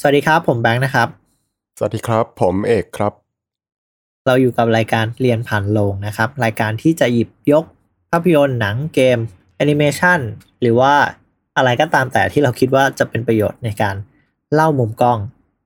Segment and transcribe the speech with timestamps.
[0.00, 1.08] สวัสดีครับ ผมแบงค์นะครับ
[1.76, 3.12] สวัสดีครับ ผมเอกครับ
[4.26, 7.64] เราอยู่กับรายการเรียนผ่านโลงนะครับ รายการที่จะหยิบยก
[8.10, 9.18] ภาพยนตร์หนังเกม
[9.56, 10.20] แอนิเมชัน
[10.60, 10.94] หรือว่า
[11.56, 13.96] อะไรก็ตามแต่ที่เราคิดว่าจะเป็นประโยชน์ในการ
[14.54, 15.18] เล่ามุมกล้อง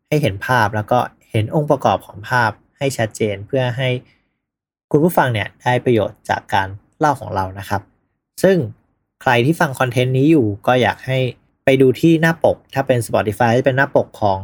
[0.09, 0.99] ให้เห็นภาพแล้วก็
[1.31, 3.89] เห็นองค์ประกอบของภาพให้ชัดเจนเพื่อให้
[4.91, 6.69] คุณผู้ฟังเนี่ยได้ประโยชน์จากการ
[6.99, 7.83] เล่าของเรานะครับ
[8.43, 8.57] ซึ่ง
[9.23, 11.19] ใครที่ฟังคอนเทนต์นี้อยู่ก็อยากให้
[11.71, 14.41] ไปดูที่หน้าปก ถ้าเป็น Spotify จะเป็นหน้าปกของ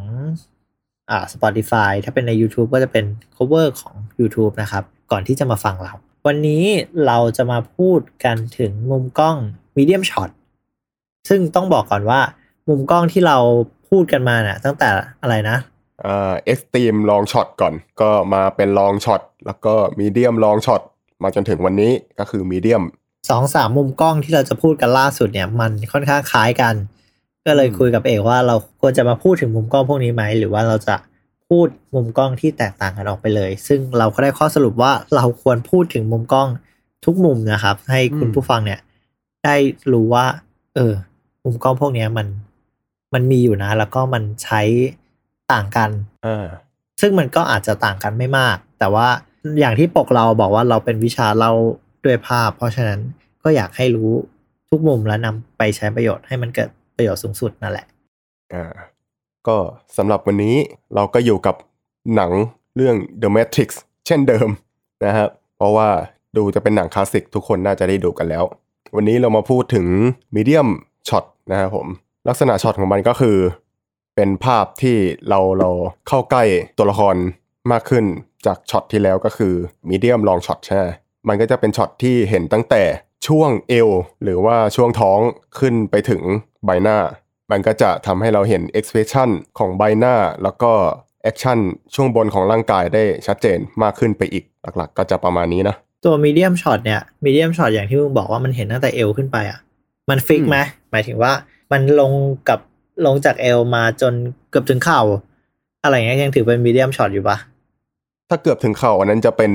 [1.11, 3.05] อ่า Spotify ถ้าเป็นใน YouTube ก็จะเป็น
[3.37, 5.93] cover ของ YouTube นะครับ ก่อนที่จะมาฟังเรา
[6.27, 6.65] วันนี้
[7.07, 9.37] เราจะมาพูดกันถึงมุมกล้อง
[9.77, 10.31] medium shot
[11.29, 12.21] ซึ่งต้องบอกก่อนว่า
[12.69, 13.37] มุมกล้องที่เรา
[13.89, 14.89] พูดกันมาเนี่ยตั้งแต่
[15.23, 15.57] อะไรนะ
[16.05, 20.83] อ่า extreme long shot ก่อน ก็มาเป็น long shot แล้วก็ medium long shot
[21.23, 22.83] มาจนถึงวันนี้ก็คือ medium
[23.31, 26.77] สองสามมุมกล้องที่เราจะพูดกันล่าสุดเนี่ย มันค่อนข้างคล้ายกัน
[27.47, 30.97] ก็เลยอืมคุยกับเอกว่าเราควรจะมาพูดถึงมุมกล้องพวกนี้ไหม หรือว่าเราจะ
[31.49, 36.49] พูดมุมกล้องที่แตกต่างกันออกไปเลย ซึ่งเราก็ได้ข้อสรุปว่าเราควรพูดถึงมุมกล้อง
[37.05, 38.81] ทุกมุมนะครับ ให้คุณผู้ฟังเนี่ย
[39.45, 39.57] ได้
[39.93, 40.27] รู้ว่า
[40.75, 40.93] เออ
[41.45, 42.27] มุมกล้องพวกเนี้ยมัน
[43.15, 44.61] มันมีอยู่นะ แล้วก็มันใช้
[45.53, 45.91] ต่างกัน
[46.27, 46.47] อ่า
[47.01, 49.09] ซึ่งมันก็อาจจะต่างกันไม่มาก แต่ว่า
[49.61, 51.53] อย่างที่ปกเราบอกว่าเราเป็นวิชาเล่า
[52.05, 53.01] ด้วยภาพ เพราะฉะนั้น
[53.43, 54.13] ก็อยากให้รู้
[54.71, 57.87] ทุกมุมและนำไปใช้ประโยชน์ให้มันเกิด ประโยชน์สูงสุดนั่นแหละ
[58.55, 58.65] อ่า
[59.47, 59.57] ก็
[59.97, 60.57] สำหรับวันนี้
[60.95, 61.57] เราก็อยู่กับ
[62.15, 62.33] หนัง
[62.77, 63.69] เรื่อง The Matrix
[64.07, 64.49] เช่นเดิม
[65.05, 65.89] นะครับเพราะว่า
[66.37, 68.45] ดูจะเป็นหนังคลาสสิกทุกคนน่าจะได้ดูกันแล้ว
[68.97, 69.87] วันนี้เรามาพูดถึง
[70.35, 70.69] มีเดียม
[71.09, 71.87] ช็อตนะครับผม
[72.29, 73.37] ลักษณะช็อตของมันก็คือ
[74.17, 74.97] เป็นภาพที่
[75.29, 75.71] เราเรา
[76.09, 76.45] เข้าใกล้
[76.79, 77.17] ตัวละคร
[77.73, 78.05] มากขึ้น
[78.47, 79.55] จากช็อตที่แล้วก็คือ
[79.89, 80.85] medium long shot ใช่ไหม
[81.29, 82.83] มันก็จะเป็นช็อตที่เห็นตั้งแต่
[83.27, 83.89] ช่วงเอว
[84.23, 85.21] หรือว่าช่วงท้อง
[85.59, 86.23] ขึ้นไปถึง
[86.67, 86.99] ใบหน้า
[87.51, 90.73] มันก็จะทำให้เราเห็น expression ของใบหน้า แล้วก็
[91.23, 91.59] action
[91.95, 94.45] ช่วงบนของร่างกายได้ชัดเจนมากขึ้นไปอีก
[94.77, 99.59] หลักๆ ก็จะประมาณนี้นะ ตัว medium shot เนี่ย medium shot อย่างที่มึงบอกว่ามันเห็นตั้งแต่เอวขึ้นไปอะ
[100.11, 100.59] มัน fix อืมไหม
[100.91, 101.33] หมายถึงว่า
[101.73, 102.13] มันลง
[102.49, 102.61] กับ
[103.07, 104.15] ลงจากเอวมาจน
[104.51, 105.01] เกือบถึงเข่า
[105.83, 107.37] อะไรเงี้ยยังถือเป็น medium shot อยู่ปะ
[108.29, 109.53] ถ้าเกือบถึงเข่าอันนั้นจะเป็น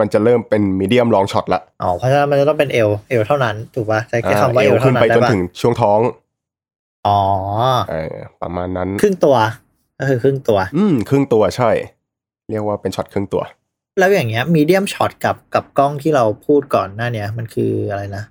[0.00, 6.00] มันจะเริ่มเป็น medium long shot ละอ๋อเพราะฉะนั้นมันจะต้องเป็นเอวเอวเท่านั้นถูกปะใช้แค่คำว่าเอววขึ้เท่านั้นั้นไปจนถึงช่วงท้อง
[7.06, 7.20] อ๋อ
[7.90, 9.36] เออประมาณนั้น ครึ่งตัว
[9.98, 11.70] ก็คือครึ่งตัว อืมครึ่งตัวใช่
[12.50, 13.42] เรียกว่าเป็นช็อตครึ่งตัว
[13.98, 18.24] แล้วอย่างเงี้ย medium shot กับกับกล้องที่เราพูดก่อนหน้าเนี้ยมันคืออะไรนะ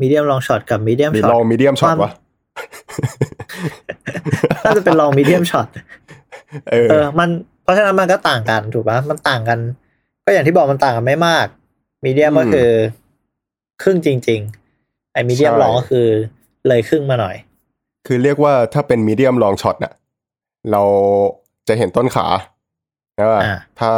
[0.00, 2.12] medium long shot กับ medium มี shot long medium shot ปะวะ
[4.64, 5.68] น่าจะเป็น long medium shot
[6.70, 7.28] เออเออ มัน
[7.62, 9.58] เพราะฉะนั้นมันก็ต่างกันถูกปะมันต่างกัน
[10.26, 11.46] ก็อย่างที่บอกมันต่างกันไม่มาก
[12.04, 12.70] medium ก็คือ
[13.82, 14.40] ครึ่งจริง
[14.76, 16.06] ๆ ไอ้ medium ใช่ long ก็คือ
[16.68, 17.36] เลยครึ่งมาหน่อย
[18.06, 19.92] คือเรียกว่าถ้าเป็น medium long shot น่ะ
[20.72, 20.82] เรา
[21.68, 22.26] จะเห็นต้นขา
[23.18, 23.90] นะว่าอ่าถ้า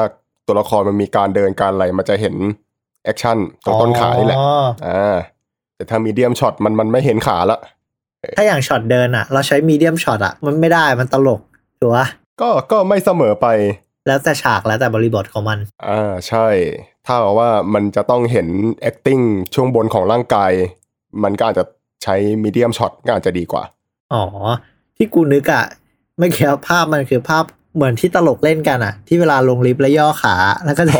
[0.46, 2.34] ตัวละครมันมีการเดินการอะไรมันจะเห็น
[3.04, 4.48] action ตรงต้นขานี่แหละอ๋อ
[4.86, 5.16] อ่า
[5.74, 7.58] แต่ถ้า medium shot มันมันไม่เห็นขาละ
[8.38, 11.40] ถ้าอย่างช็อตเดินอะ เราใช้ medium shot อะ มันไม่ได้มันตลก
[11.80, 12.06] ถูกปะ
[12.40, 13.46] ก็ก็ไม่เสมอไป
[14.08, 15.58] แล้วแต่ฉากแล้วแต่บริบทของมัน
[15.88, 16.46] อ่าใช่
[17.06, 18.48] ถ้าว่ามันจะต้องเห็น
[18.90, 19.24] acting
[19.54, 20.52] ช่วงบนของร่างกาย
[21.24, 21.64] มันก็อาจจะ
[22.02, 23.62] ใช้ medium shot ก็อาจจะดีกว่า
[24.12, 24.24] อ๋อ
[24.96, 25.64] ที่กูนึกอะ
[26.18, 30.94] เมื่อกี้ภาพมันคือภาพเหมือนที่ตลกเล่นกันอะที่เวลาลงลิฟต์แล้วย่อขา แล้วก็จะ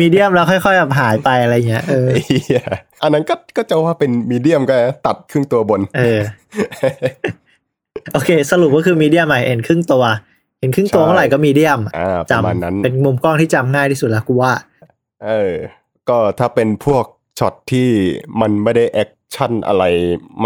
[0.00, 2.62] medium แล้วค่อยๆแบบหายไปอะไรเงี้ยเออเหี้ย
[3.02, 6.20] อันนั้นก็ก็จะว่าเป็น medium ก็ได้ตัดครึ่งตัวบน เออ
[8.12, 10.04] โอเค สรุปก็คือ medium อะเห็นครึ่งตัว
[10.60, 14.52] เห็นครึ่งตัวใช่เมื่อไหร่ก็ medium อ่าประมาณนั้น จำเป็นมุมกล้องที่จำง่ายที่สุดแล้วกูว่า
[15.24, 15.52] เออ
[16.08, 17.04] ก็ถ้าเป็นพวก
[17.38, 17.88] ช็อตที่
[18.40, 19.84] มันไม่ได้ action อะไร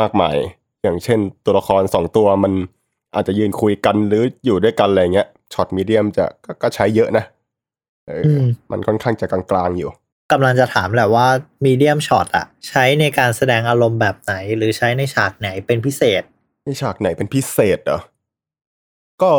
[0.01, 0.37] มากมาย
[0.83, 2.53] อย่างเช่นตัวละครสองตัวมัน
[3.15, 7.25] อาจจะยืนคุยกันหรืออยู่ด้วยกันอะไรเงี้ยช็อตมีเดียมจะก็ก็ใช้เยอะนะ
[8.07, 9.91] เอออมมันค่อนข้างจะกลางๆอยู่
[10.33, 11.27] กำลังจะถามแหละว่า
[11.65, 16.23] มีเดียมช็อตอะใช้ในการแสดงอารมณ์แบบไหน หรือใช้ในฉากไหนเป็นพิเศษ
[16.65, 18.01] ในฉากไหนเป็นพิเศษเหรอ
[19.23, 19.33] ก็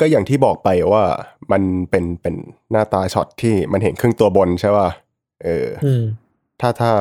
[0.00, 1.04] ก็อย่างที่บอกไปว่า
[1.52, 2.34] มันเป็นเป็น
[2.70, 4.88] หน้าตาช็อตที่มันเห็นครึ่งตัวบนใช่ป่ะ
[5.44, 6.04] เอออืม
[6.60, 6.92] ถ้าถ้า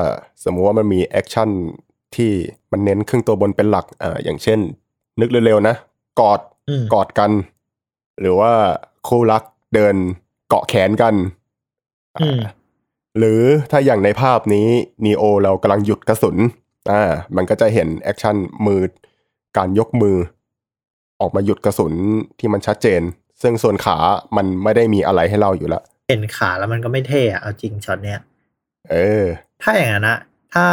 [0.43, 1.49] สมมุติว่ามันมี action
[2.15, 2.31] ที่
[2.71, 4.59] มันเน้นครึ่งตัวบนเป็นหลักอ่าอย่างเช่น
[5.19, 5.75] นึกเร็วๆนะ
[6.19, 6.39] กอด
[6.69, 7.31] อืมกอดกัน
[8.19, 8.53] หรือว่า
[9.07, 9.43] คู่รัก
[9.75, 9.95] เดิน
[10.49, 11.15] เกาะแขนกัน
[12.21, 12.39] อืม
[13.17, 14.67] หรือถ้าอย่างในภาพนี้
[15.05, 16.37] นีโอเรากำลังหยุดกระสุน
[16.91, 17.01] อ่า
[17.35, 18.35] มันก็จะเห็น action
[18.65, 18.81] มือ
[19.57, 20.17] การยกมือ
[21.21, 21.93] ออกมาหยุดกระสุน
[22.39, 23.01] ที่มันชัดเจน
[23.41, 23.97] ซึ่งส่วนขา
[24.37, 28.19] มันไม่ได้มีอะไรให้เราอยู่แล้วเห็นขาแล้วมันก็ไม่เท่อะเอาจริงช็อตเนี้ย
[28.89, 29.25] เออ
[29.61, 30.19] ถ้าอย่างนั้นนะ
[30.53, 30.65] ถ้า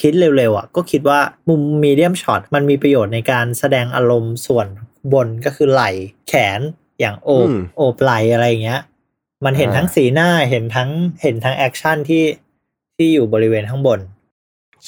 [0.00, 4.66] คิดเร็วๆอะก็คิดว่ามุม medium shot มันมีประโยชน์ในการแสดงอารมณ์ส่วน
[5.12, 5.90] บนก็คือไหล่
[6.28, 6.60] แขน
[7.00, 8.80] อย่างโอบอืมโอบไหล่อะไรอย่างเงี้ย
[9.44, 10.90] มันเห็นอ่าทั้งสีหน้าเห็นทั้ง
[11.22, 12.24] เห็นทั้ง action ที่
[12.96, 14.00] ที่อยู่บริเวณข้างบน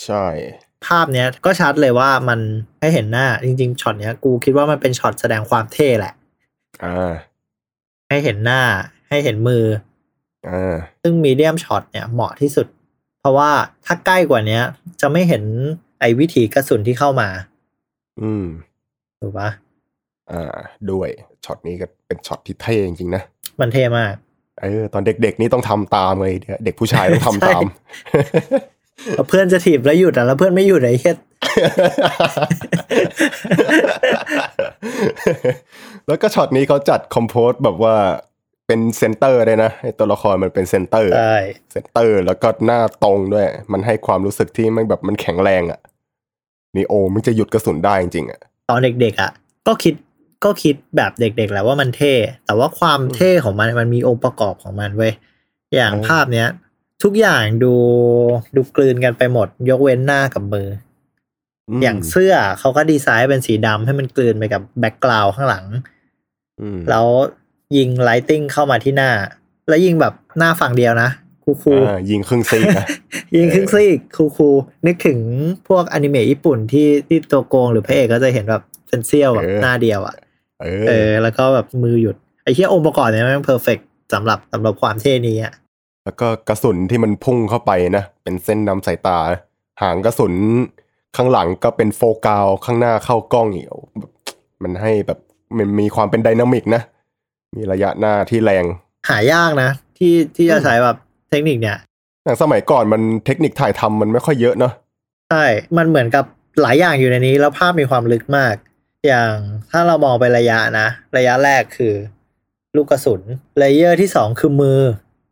[0.04, 0.26] ใช่
[0.84, 2.40] ภาพเนี้ยก็ชัดเลยว่ามัน
[2.80, 6.14] ให้เห็นหน้า จริงๆช็อตเนี้ยกูคิดว่ามันเป็นช็อตแสดงความเท่แหละ
[6.84, 7.12] อ่า
[8.08, 8.62] ให้เห็นหน้า
[9.08, 9.64] ให้เห็นมือ
[10.48, 12.66] อ่าซึ่ง medium shot เนี่ยเหมาะที่สุด
[13.20, 13.50] เพราะว่า
[13.86, 14.62] ถ้าใกล้กว่าเนี้ย
[15.00, 15.42] จะไม่เห็น
[16.00, 17.28] ไอ้วิถีกระสุนที่เข้ามา
[18.22, 18.44] อืม
[19.20, 19.50] ถูกปะ
[20.30, 20.56] อ่า
[20.90, 21.08] ด้วย
[21.44, 23.22] ช็อตนี้ก็เป็นช็อตที่เท่จริงๆนะ
[23.60, 24.14] มันเท่มาก
[24.62, 27.62] เออตอนเด็กๆนี่ต้องทำตามเลยเนี่ยเด็กผู้ชายต้องทำตาม
[29.28, 31.16] เพื่อนจะถีบแล้วหยุดอะแล้วเพื่อนไม่หยุดไอ้เหี้ย
[36.06, 37.96] แล้วก็ช็อตนี้เขาจัด compose แบบว่า
[38.66, 41.38] เป็น center เลยนะไอตัวละครมันเป็น center ใช่
[41.72, 45.80] center แล้วก็หน้าตรงด้วย มันให้ความรู้สึกที่มันแบบมันแข็งแรงอะ่ะ
[46.76, 48.40] นี่โอมันจะหยุดกระสุนได้จริงๆอะ่ะ
[48.70, 49.30] ตอนเด็กๆอะ
[49.66, 49.94] ก็คิด
[50.44, 52.14] ก็คิดแบบเด็กๆแหละว่ามันเท่
[52.46, 55.12] แต่ว่าความเท่ของมันมันมีองค์ประกอบของมันเว้ย
[55.74, 56.48] อย่างภาพเนี้ย
[57.02, 57.74] ทุกอย่างดู
[58.56, 60.68] ดูกลืนกันไปหมด ยกเว้นหน้ากับมือ
[61.78, 65.66] อย่างเสื้อเขาก็ดีไซน์เป็นสีดำให้มันกลืนไปกับ background ข้างหลัง
[66.60, 67.06] อืมแล้ว
[67.76, 69.10] ยิง lighting เข้ามาที่หน้า
[69.68, 71.10] แล้วยิงแบบหน้าฝั่งเดียวนะ
[71.44, 72.86] กูกูอ่ายิงครึ่งซีกนะ
[73.36, 74.50] ยิงครึ่งซีกกูกู
[74.86, 75.18] นึกถึง
[75.68, 80.16] พวกอนิเมะญี่ปุ่นที่ที่ตัวโกงหรือพระเอกก็จะเห็นแบบเป็นเสี้ยวแบบหน้าเดียวอะ
[80.60, 83.78] เออเออแล้วก็แบบมือหยุดไอ้เหี้ยองค์ประกอบเนี่ยมัน perfect
[84.14, 85.52] สำหรับสำหรับความเท่นี้อะ
[86.06, 89.18] แล้วก็กระสุนที่มันพุ่งเข้าไปนะ เป็นเส้นนำสายตา
[89.82, 90.32] หางกระสุน
[91.16, 93.66] ข้างหลังก็เป็นโฟกัสข้างหน้าเข้ากล้องอีก
[93.98, 94.12] แบบ
[94.62, 95.18] มันให้แบบ
[95.56, 96.82] มันมีความเป็น dynamic นะ
[97.56, 98.64] มีระยะหน้าที่แรง
[99.08, 100.96] หายากนะ ที่ที่จะใช้แบบ
[101.30, 101.78] เทคนิคเนี่ย
[102.24, 104.72] อย่างสมัยก่อนมันเทคนิคถ่ายทำมันไม่ค่อยเยอะเนาะ
[105.30, 105.44] ใช่
[105.76, 106.24] มันเหมือนกับ
[106.62, 108.54] หลายอย่างอยู่ในนี้ แล้วภาพมีความลึกมาก
[109.06, 109.34] อย่าง
[109.70, 111.94] ถ้าเรามองไประยะนะ ระยะแรกคือ
[112.76, 113.20] ลูกกระสุน
[113.58, 114.80] layer ที่สองคือมือ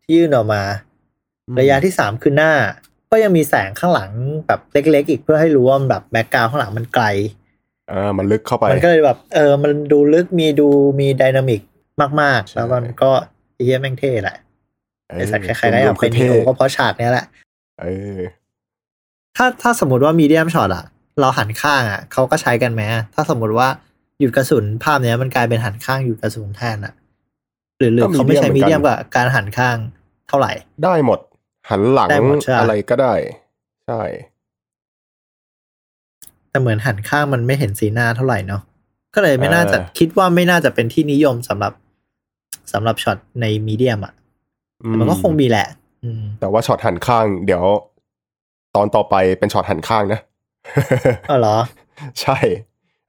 [0.05, 0.63] ที่ยื่นออกมา
[1.61, 2.53] ระยะที่สามคือหน้า
[3.11, 4.11] ก็ยังมีแสงข้างหลัง
[4.47, 7.05] แบบเล็ก ๆ อีกเพื่อให้รู้ว่ามันแบบ background ข้างหลังมันไกล
[7.91, 10.69] อ่ามันลึกเข้าไปมันก็เลยแบบ เออ มันดูลึกมีดู
[11.01, 11.61] มี dynamic
[12.21, 13.11] มากๆใช่แล้วมันก็
[13.55, 14.37] ไอ้เหี้ยแม่งเท่แหละ
[15.09, 17.27] เออไอ้สัตว์ใครๆก็อยากเป็นรวมๆนีคือนีโอเท่ก็เพราะฉากเนี้ยแหละ
[17.81, 17.87] เอ
[18.17, 18.19] อ
[19.37, 20.85] ถ้าถ้าสมมติว่า medium shot อะ
[21.21, 22.83] เราหันข้างอะเขาก็ใช้กันไหม
[23.15, 23.69] ถ้าสมมติว่า
[24.21, 26.95] หยุดกระสุนภาพเนี้ยมันกลายเป็นหันข้างหยุดกระสุนแทนอะ
[27.79, 29.77] หรือหรือก็เขาไม่ใช้ medium เหมือนกัน medium กับการหันข้าง
[30.29, 30.53] เท่าไหร่
[30.85, 31.19] ได้หมด
[31.71, 33.15] หันหลังได้หมดใช่อะไรก็ได้
[33.87, 34.03] ใช่
[36.51, 38.63] แต่เหมือนหันข้างมันไม่เห็นสีหน้าเท่าไหร่เนาะ
[39.15, 41.73] ก็เลยไม่น่าจะเออคิดว่าไม่น่าจะเป็นที่นิยมสำหรับ
[42.73, 44.13] สำหรับช็อตใน medium อะ
[44.83, 45.67] อือแต่มันก็คงมีแหละ
[46.03, 47.63] อืมแต่ว่าช็อตหันข้าง เดี๋ยว
[48.77, 50.21] ตอนต่อไปเป็นช็อตหันข้างนะ
[51.31, 51.57] อ๋อเหรอ
[52.21, 52.37] ใช่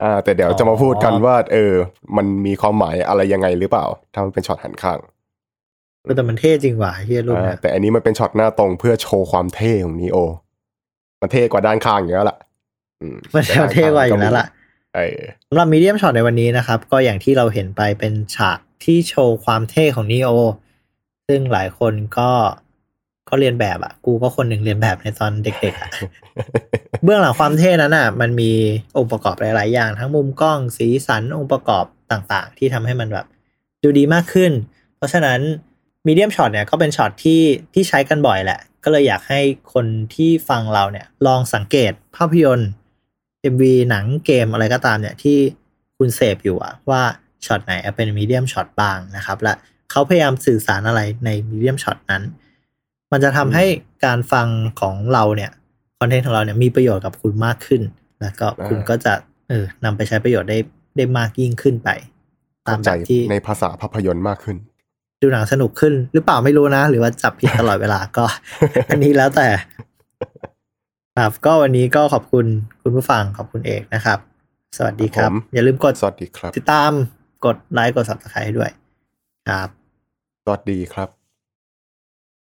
[0.03, 1.73] อ่า แต่เดี๋ยวอ๋อจะมาพูดกันว่า เออ
[2.17, 5.14] มันมีความหมายอะไรยังไงหรือเปล่า ถ้ามันเป็นช็อตหันข้างเออ
[6.15, 10.17] แต่มันเท่จริงว่ะเฮียรูปอ่าเนี้ยแต่อันนี้มันเป็นช็อตหน้าตรงเพื่อโชว์ความเท่ของนีโอ
[11.21, 12.37] มันเท่กว่าด้านข้างอยู่แล้วล่ะ
[13.01, 14.47] อืมมันแต่ด้เท่กว่าอยู่แล้วล่ะ
[14.95, 15.19] เออ
[15.49, 20.29] สำหรับ medium shot ในวันนี้นะครับ ก็อย่างที่เราเห็นไปเป็นฉากที่โชว์ความเท่ของนีโอ
[21.27, 22.29] ซึ่งหลายคนก็
[23.29, 25.89] ก็เลียนแบบอะ กูก็คนหนึ่งเลียนแบบในตอนเด็กๆอะ
[27.03, 28.51] เบื้องหลังความเท่นั้นอะ มันมี
[28.97, 33.25] องค์ประกอบหลาย ๆ อย่าง ทั้งมุมกล้องสีสันองค์ประกอบต่าง ๆ ที่ทำให้มันแบบ
[33.83, 34.51] ดูดีมากขึ้น
[34.95, 35.39] เพราะฉะนั้น
[36.07, 37.41] medium shot เนี่ยก็เป็นช็อตที่
[37.73, 39.41] ที่ใช้กันบ่อยแหละ ก็เลยอยากให้
[39.73, 39.85] คน
[40.15, 42.69] ที่ฟังเราเนี่ยลองสังเกตภาพยนตร์
[43.53, 45.37] MV หนังเกมอะไรก็ตามเนี่ยที่
[45.97, 47.01] คุณเสพอยู่อะว่า
[47.45, 49.53] ช็อตไหนเป็น medium shot บ้างนะครับและ
[49.91, 52.23] เขาพยายามสื่อสารอะไรใน medium shot นั้น
[53.11, 53.65] มันจะทำให้
[54.05, 54.47] การฟัง
[54.81, 55.51] ของเราเนี่ย
[55.99, 57.81] คอนเทนต์ของเราเนี่ยมีประโยชน์กับคุณมากขึ้น
[58.21, 59.13] แล้วก็คุณก็จะ
[59.49, 60.57] เออนำไปใช้ประโยชน์ได้
[60.97, 61.89] ได้มากยิ่งขึ้นไป
[62.67, 64.57] ตามเข้าใจแบบที่ในภาษาภาพยนตร์มากขึ้น
[65.21, 68.25] ดูหนังสนุกขึ้นหรือเปล่าไม่รู้นะ หรือว่าจับผิดตลอดเวลาก็
[68.89, 69.47] อันนี้แล้วแต่
[71.17, 72.45] ครับ ก็วันนี้ก็ขอบคุณ
[72.81, 74.19] คุณผู้ฟังขอบคุณเอกนะครับ
[74.77, 76.91] สวัสดีครับครับผมอย่าลืมกดสวัสดีครับ ติดตาม
[77.45, 78.71] กดไลค์กด subscribe ให้ด้วย
[79.49, 79.69] ครับ
[80.43, 81.24] สวัสดีครับ